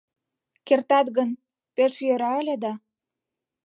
[0.67, 1.29] Кертат гын,
[1.75, 2.73] пеш йӧра ыле да...